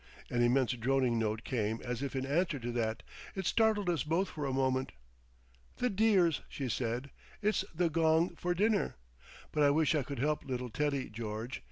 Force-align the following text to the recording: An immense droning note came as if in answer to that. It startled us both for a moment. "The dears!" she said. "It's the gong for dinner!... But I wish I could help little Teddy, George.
An 0.31 0.41
immense 0.41 0.71
droning 0.71 1.19
note 1.19 1.43
came 1.43 1.79
as 1.83 2.01
if 2.01 2.15
in 2.15 2.25
answer 2.25 2.57
to 2.57 2.71
that. 2.71 3.03
It 3.35 3.45
startled 3.45 3.87
us 3.87 4.01
both 4.01 4.29
for 4.29 4.47
a 4.47 4.51
moment. 4.51 4.93
"The 5.77 5.91
dears!" 5.91 6.41
she 6.49 6.69
said. 6.69 7.11
"It's 7.43 7.63
the 7.71 7.87
gong 7.87 8.35
for 8.35 8.55
dinner!... 8.55 8.95
But 9.51 9.61
I 9.61 9.69
wish 9.69 9.93
I 9.93 10.01
could 10.01 10.17
help 10.17 10.43
little 10.43 10.71
Teddy, 10.71 11.07
George. 11.11 11.59